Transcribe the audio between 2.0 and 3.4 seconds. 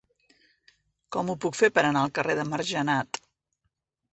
al carrer de Margenat?